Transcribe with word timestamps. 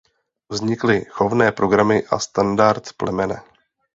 Vznikly 0.49 1.05
chovné 1.09 1.51
programy 1.51 2.03
a 2.11 2.19
standard 2.19 2.87
plemene. 2.97 3.41